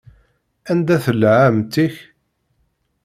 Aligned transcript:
Anda 0.71 0.97
tella 1.05 1.31
ɛemmti-k? 1.45 1.95